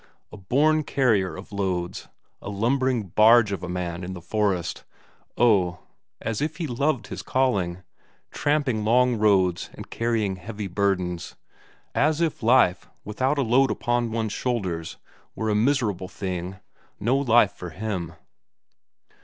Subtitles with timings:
[0.31, 2.07] A born carrier of loads,
[2.41, 4.83] a lumbering barge of a man in the forest
[5.37, 5.81] oh,
[6.19, 7.83] as if he loved his calling,
[8.31, 11.35] tramping long roads and carrying heavy burdens;
[11.93, 14.97] as if life without a load upon one's shoulders
[15.35, 16.55] were a miserable thing,
[16.99, 18.15] no life for him.